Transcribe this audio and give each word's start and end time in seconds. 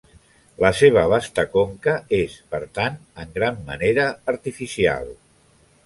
La 0.63 0.69
seva 0.77 1.03
vasta 1.11 1.45
conca 1.51 1.95
és, 2.21 2.39
per 2.55 2.63
tant, 2.79 2.99
en 3.25 3.39
gran 3.39 3.63
manera 3.71 4.11
artificial. 4.37 5.19